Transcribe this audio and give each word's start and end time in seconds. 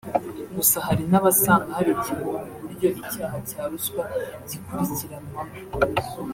Gusa 0.55 0.77
hari 0.87 1.03
n’abasanga 1.11 1.69
hari 1.77 1.89
icyuho 1.95 2.27
mu 2.35 2.39
buryo 2.61 2.87
icyaha 3.01 3.37
cya 3.49 3.61
ruswa 3.69 4.03
gikurikiranwamo 4.49 5.55